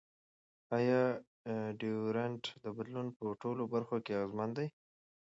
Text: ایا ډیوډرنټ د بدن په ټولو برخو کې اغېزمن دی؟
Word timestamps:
ایا 0.77 1.01
ډیوډرنټ 1.79 2.43
د 2.63 2.65
بدن 2.77 3.05
په 3.17 3.23
ټولو 3.41 3.63
برخو 3.73 3.97
کې 4.05 4.13
اغېزمن 4.23 4.49
دی؟ 4.57 4.67